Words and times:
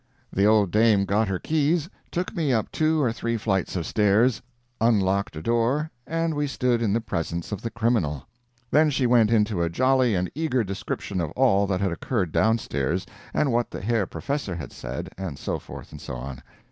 The 0.33 0.47
old 0.47 0.71
dame 0.71 1.05
got 1.05 1.27
her 1.27 1.37
keys, 1.37 1.87
took 2.09 2.35
me 2.35 2.51
up 2.51 2.71
two 2.71 2.99
or 2.99 3.13
three 3.13 3.37
flights 3.37 3.75
of 3.75 3.85
stairs, 3.85 4.41
unlocked 4.81 5.35
a 5.35 5.43
door, 5.43 5.91
and 6.07 6.33
we 6.33 6.47
stood 6.47 6.81
in 6.81 6.91
the 6.91 6.99
presence 6.99 7.51
of 7.51 7.61
the 7.61 7.69
criminal. 7.69 8.27
Then 8.71 8.89
she 8.89 9.05
went 9.05 9.29
into 9.29 9.61
a 9.61 9.69
jolly 9.69 10.15
and 10.15 10.31
eager 10.33 10.63
description 10.63 11.21
of 11.21 11.29
all 11.35 11.67
that 11.67 11.81
had 11.81 11.91
occurred 11.91 12.31
downstairs, 12.31 13.05
and 13.31 13.51
what 13.51 13.69
the 13.69 13.79
Herr 13.81 14.07
Professor 14.07 14.55
had 14.55 14.71
said, 14.71 15.11
and 15.19 15.37
so 15.37 15.59
forth 15.59 15.91
and 15.91 16.01
so 16.01 16.15
on. 16.15 16.41